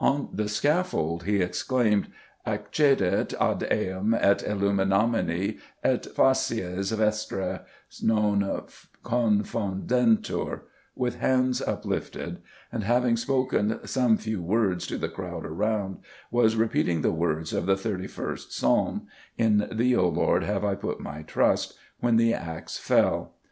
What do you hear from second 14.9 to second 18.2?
the crowd around, was repeating the words of the Thirty